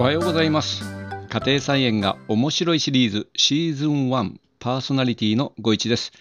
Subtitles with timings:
[0.00, 0.82] おはようございます。
[1.28, 6.12] 家庭菜園が面白いシリーズシーズン1パーソナリティのご一です。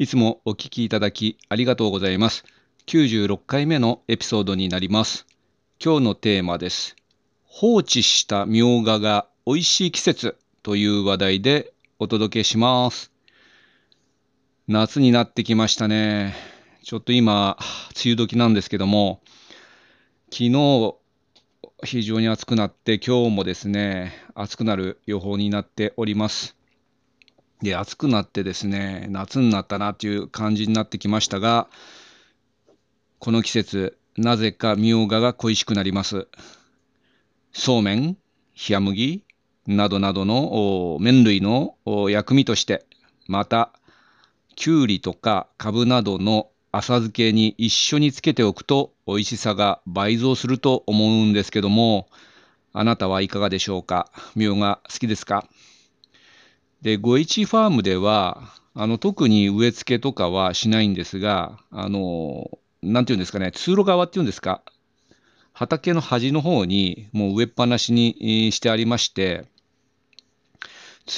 [0.00, 2.44] いつもお聞きいただきありがとうございます。
[2.88, 5.28] 96回目のエピソードになります。
[5.78, 6.96] 今日のテーマです。
[7.44, 13.12] 放置したみょうがが美味しい季節という話題でお届けします。
[14.66, 16.34] 夏になってきましたね。
[16.82, 17.56] ちょっと今
[17.94, 19.20] 梅雨時なんですけども
[20.32, 20.99] 昨日
[21.82, 26.56] 非常に暑くなって今日もですね暑くなる予報になっております。
[27.62, 31.68] で暑くなってですね夏になったなという感じになってきましたが
[33.18, 36.28] この季節なぜかみょうがが恋しくなります。
[37.52, 38.16] そうめん
[38.68, 39.24] 冷麦
[39.66, 41.76] などなどの麺類の
[42.10, 42.84] 薬味として
[43.26, 43.72] また
[44.54, 52.08] きゅうりとかかぶなどの浅漬けに一緒につけておくと美味しさが倍増すると思うんですけども、
[52.72, 54.10] あなたはいかがでしょうか？
[54.36, 55.48] みょうが好きですか？
[56.82, 64.62] で、ご一ファームでは、あの、特に植え付けとかはしないんですが、あの、なんていうんですかね、通路側っていうんですか、
[65.52, 69.44] 畑の端の方にもう植えっぱなしにしてありまして、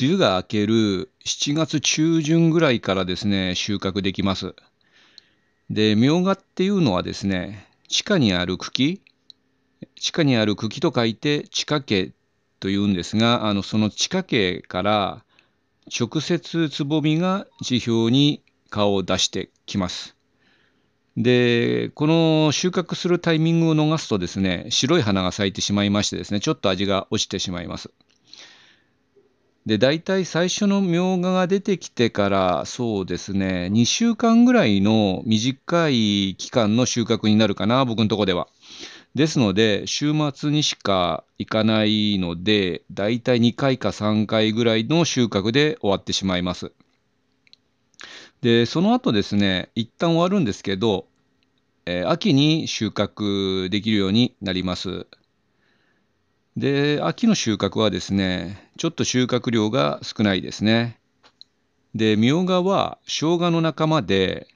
[0.01, 4.55] 梅雨が明ける7月中旬ぐらいからですね、収穫できます。
[5.73, 9.01] で、みょうがっていうのはですね、地下にある茎、
[9.99, 12.13] 地下にある茎と書いて地下茎
[12.61, 15.25] というんですが、あのその地下茎から
[15.89, 20.15] 直接つぼみが地表に顔を出してきます。
[21.17, 27.91] で、この収穫するタイミングを逃すとですね、白い花が咲いてしまいましてですね、ちょっと味が落ちてしまいます。
[29.65, 38.49] で、大体最初のみょうがが出てきてから、そうですね、2週間ぐらいの短い期間の収穫になるかな、僕のとこでは。
[39.15, 46.73] ですので、週末にしか行かないので、大体2回か3回ぐらいの収穫で終わってしまいます。
[48.41, 51.07] で、その後ですね、一旦終わるんですけど、
[51.87, 55.07] えー、秋に収穫できるようになります。
[56.57, 60.99] で、秋の収穫はですね、ちょっと収穫量が少ないですね。
[61.95, 64.49] で、みょうがは生姜の仲間で、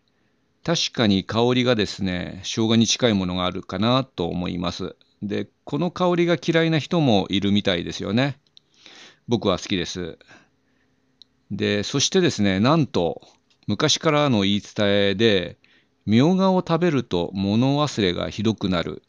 [0.62, 4.95] 確かに香りがですね、生姜に近いものがあるかなと思います。
[5.23, 8.39] で、この香りが嫌いな人もいるみたいですよね。
[9.27, 10.19] 僕は好きです。
[11.51, 13.23] で、そしてですね、なんと、
[13.67, 15.56] 昔からの言い伝えで、
[16.05, 19.03] みょうがを食べると物忘れがひどくなる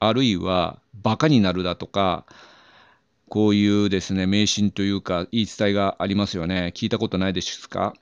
[0.00, 2.24] あるいはバカになるだとか、
[3.28, 6.72] こういうですね、迷信というか、言い伝えがありますよね。
[6.74, 7.94] 聞いたことないですか？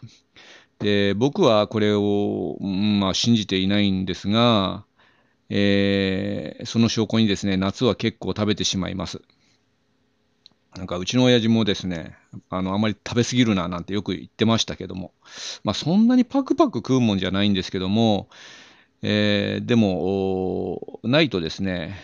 [0.78, 4.84] で、僕はこれを、まあ、信じていないんですが、
[5.48, 9.22] えー、その証拠にですね、夏は結構食べてしまいます。
[10.76, 12.14] なんかうちの親父もですね、
[12.50, 15.12] あの、あまり食べ過ぎるななんてよく言ってましたけども、
[15.64, 18.28] まあそんなにパクパク食うもんじゃないんですけども、
[19.08, 21.94] えー、でも、ないとですね、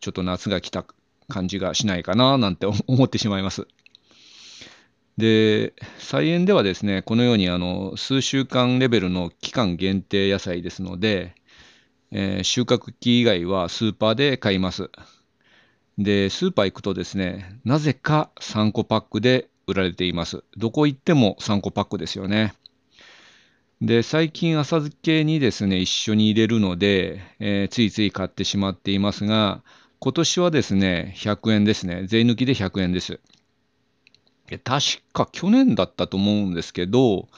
[0.00, 0.84] ちょっと夏が来た
[1.26, 3.66] 感じがしないかななんて 思ってしまいます。
[5.16, 11.34] で、菜園ではですね、このようにあの数週間レベルの期間限定野菜ですので、
[12.10, 14.90] えー、収穫期以外はスーパーで買います。
[15.96, 20.44] で、スーパー行くとですね、なぜか3個パックで売られています。
[20.58, 22.52] どこ行っても3個パックですよね。
[23.80, 29.62] で、最近浅漬けにですね、一緒に入れるので、えー、ついつい買ってしまっていますが、
[30.00, 32.04] 今年はですね、100円ですね。
[32.06, 33.20] 税抜きで100円です。
[34.64, 37.28] 確か去年だったと思うんですけど、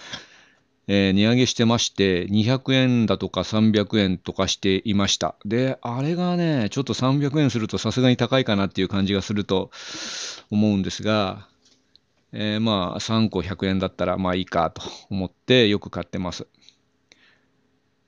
[0.88, 5.36] えー、値上げしてまして、200円だとか300円とかしていました。
[5.44, 9.70] で、あれがね、ちょっと300円するとさすがに高いかなっていう感じがすると
[10.50, 11.46] 思うんですが、
[12.32, 16.46] えー、まあ3個100円だったらまあいいかと思ってよく買ってます。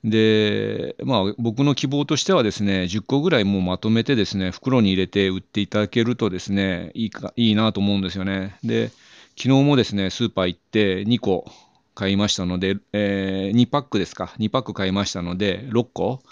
[0.04, 8.56] で、まあ僕の希望としてはですね、10個ぐらいもうまとめてですね、袋に入れて売っていただけるとですね、いいか、いいなと思うんですよね。
[8.62, 8.88] で、
[9.36, 11.50] 昨日もですね、スーパー行って2個
[11.94, 16.22] 買いましたので、えー、2パックですか、2パック買いましたので、6個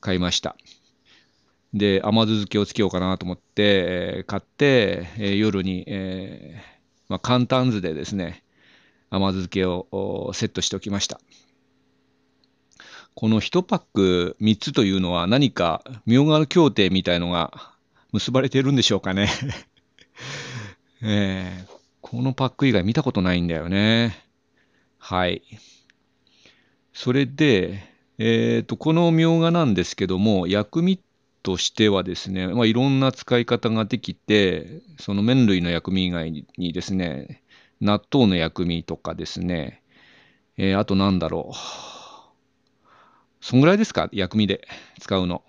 [0.00, 0.56] 買いました。
[1.72, 6.75] で、甘酢漬けをつけようかなと思って、えー、買って、えー、夜に、えー
[7.08, 8.42] まあ、簡単図でですね、
[9.10, 11.20] 甘酢漬けをセットしておきました。
[13.14, 17.50] この1パック3つというのは何かみょうがの協定みたいのが
[18.12, 19.30] 結ばれているんでしょうかね
[21.00, 21.70] えー、
[22.02, 24.22] このパック以外見たことないんだよね。
[24.98, 25.42] はい。
[26.92, 27.84] それで、
[28.18, 31.00] えっ、ー、と、このみょうがなんですけども、薬味
[31.46, 37.40] としてはですね、まあ、いろんな使い方ができて、その麺類の薬味以外にですね、
[37.80, 39.80] 納豆の薬味とかですね、
[40.56, 41.56] えー、あとなんだろう。
[43.40, 44.08] そんぐらいですか？
[44.10, 44.66] 薬味で
[44.98, 45.44] 使うの。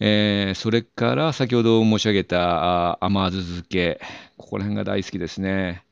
[0.00, 4.00] えー、それから先ほど申し上げた甘酢漬け。
[4.36, 5.84] ここら辺が大好きですね。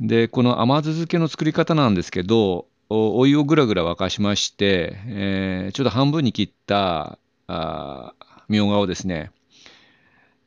[0.00, 7.18] で、この甘酢漬けの作り方なんですけど、お湯をぐらぐら沸かしまして、えー、ちょっと半分に切った
[7.48, 8.14] あ
[8.52, 9.30] みょうがをですね、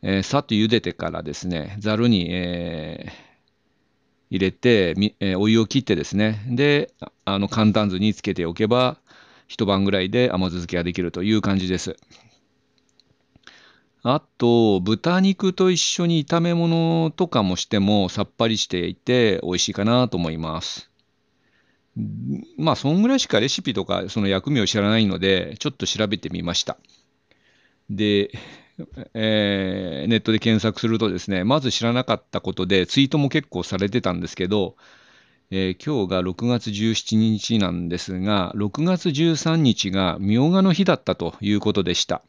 [0.04, 3.12] えー、さっと茹でてからですね、ざるに、えー、
[4.30, 6.94] 入れて、えー、お湯を切ってですね、で、
[7.25, 8.98] あの簡単酢につけておけば、
[9.48, 11.98] 一晩ぐらいで甘酢漬けができるという感じです。
[14.04, 20.92] あと、豚肉と一緒に炒め物とかもしてもさっぱりしていて美味しいかなと思います。
[22.57, 26.78] まあ、そんぐらいしかレシピとかその薬味を知らないので、ちょっと調べてみました。
[27.89, 28.31] で、
[29.13, 34.75] えー、ネットで検索するとですね、まず知らなかったことで、ツイートも結構されてたんですけど、
[35.51, 42.23] えー、今日が6月17日なんですが、6月13日がみょうがの日だったということでした。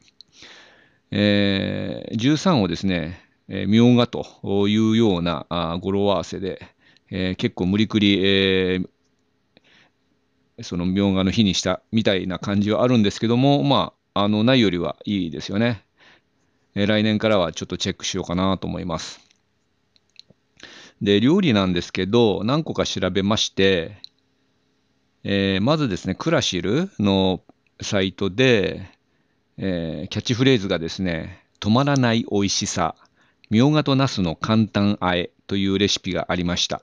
[1.11, 3.19] えー、13をですね、
[3.49, 6.61] えー、みょうがというようなあ語呂合わせで、
[7.09, 15.83] えー、結構無理くり、えー、そのみょうがの日にしたみたいな感じはあるんですけども、まああ、の、ないよりはいいですよね。
[16.75, 19.19] 来年からはちょっとチェックしようかなと思います。
[21.01, 23.97] で、料理なんですけど、何個か調べまして、
[25.23, 27.41] えー、まずですね、クラシルの
[27.81, 28.89] サイトで、
[29.57, 32.95] えー、キャッチフレーズがですね、止まらない美味しさ、
[33.49, 36.81] みょうがとナスの簡単あえというレシピがありました。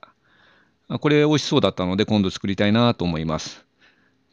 [1.00, 3.64] これ美味しそうだったので今度作りたいなと思います。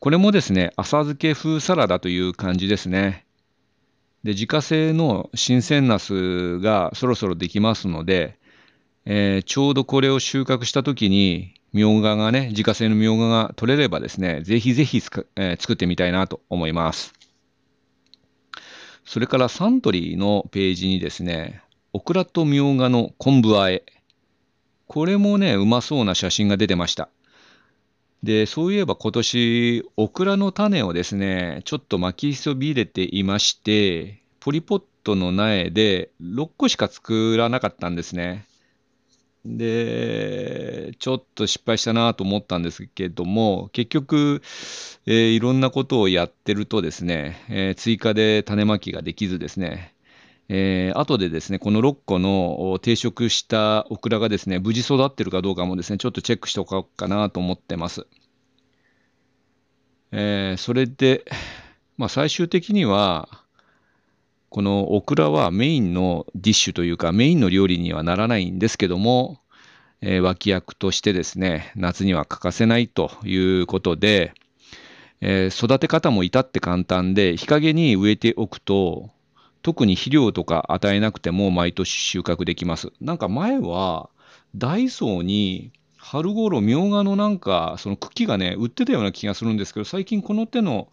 [0.01, 3.23] これもですね、浅漬け風サラダという感じですね。
[4.23, 8.39] で、自家製の新鮮ナスがそろそろできますので、
[9.05, 15.03] えー、ちょうどこれを収穫した時に、みょうががね、自家製のみょうがが取れればですね、ぜひぜひ、
[15.35, 17.13] えー、作ってみたいなと思います。
[19.05, 21.61] それからサントリーのページにですね、
[21.93, 23.83] オクラとみょうがの昆布和え。
[24.87, 27.09] これもね、うまそうな写真が出てました。
[28.23, 38.47] で、そういえば今年、オクラの種をですね、ちょっと巻きそびれていまして、ポリポットの苗で6個しか作らなかったんですね。
[39.43, 44.41] で、ちょっと失敗したなと思ったんですけども、結局、
[45.07, 49.90] えー、いろんなことをやってるとですね、えー、追加で種まきができずですね、
[50.53, 58.05] えー、後でですね、この6個の定食したオクラがですね、無事育ってるかどうかもですね、ちょっとチェックしておこうかなと思ってます。
[60.11, 61.23] えー、それで、
[61.95, 63.29] まあ、最終的には、
[64.49, 69.39] このオクラはメインのディッシュというか、メインの料理にはならないんですけども、
[70.01, 74.33] えー、脇役としてですね、夏には欠かせないということで、
[75.21, 79.11] えー、育て方も至って簡単で、日陰に植えておくと、
[79.61, 82.91] 特に肥料とか与えなくても毎年収穫できます。
[82.99, 84.09] なんか前は
[84.55, 90.89] ダイソーに春頃みょうがのなんかその茎がね売ってたような気がするんですけど最近この手の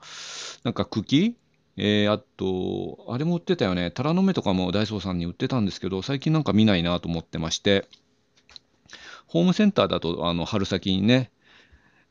[0.65, 1.37] なんか茎
[1.81, 3.93] えー、あと、あれも売ってたよね。
[3.93, 7.87] タラの芽とかもダイソーさんに売ってたんですけど、最近なんか見ないなと思ってまして、
[9.29, 11.31] ホームセンターだとあの春先にね、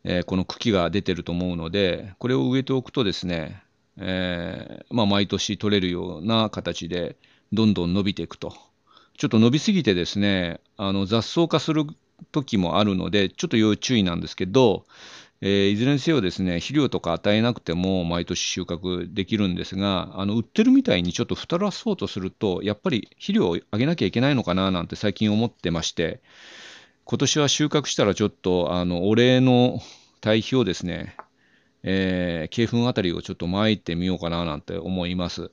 [0.06, 3.62] えー、この茎が出てると思うので、これを植えておくとですね、
[4.00, 7.16] えー、まあ、毎年取れるような形で
[7.52, 8.54] どんどん伸びていくと。
[9.18, 11.86] ちょっと伸びすぎてですね、あの雑草化する
[12.32, 14.86] 時もあるので、ちょっと要注意なんですけど、
[15.42, 26.22] えー、いずれにせよですね、肥料とか与えなくても毎年収穫できるんですが、あの売ってるみたいにちょっと太らそうとすると、やっぱり肥料をあげなきゃいけないのかななんて最近思ってまして、
[27.06, 29.80] 今年は収穫したらちょっとあのお礼の
[30.22, 31.16] 堆肥をですね、
[31.90, 35.52] えー、鶏粉あたりをちょっと巻いてみようかななんて思います。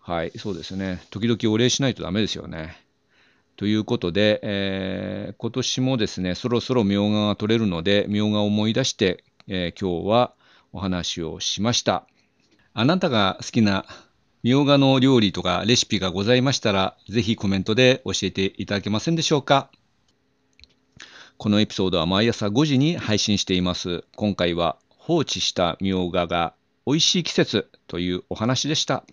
[0.00, 1.00] はい、そうですね。
[1.10, 2.76] 時々お礼しないとダメですよね。
[3.56, 10.34] ということで、えー、今年もですね、そろそろみょうがが取れるので、みょうがを思い出して、えー、今日は
[10.72, 12.08] お話をしました。
[12.72, 13.86] あなたが好きな
[14.42, 19.70] みょうがの料理とかレシピがございましたら、ぜひコメントで教えていただけませんでしょうか。
[21.40, 24.04] このエピソードは毎朝5時に配信しています。
[24.14, 26.52] 今回は放置したみょうがが
[26.84, 29.04] 美味しい季節というお話でした。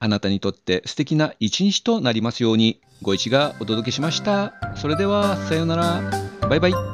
[0.00, 4.52] あなたにとって素敵な一日となりますように、ご一がお届けしました。
[4.76, 6.02] それでは、さようなら。
[6.46, 6.93] バイバイ。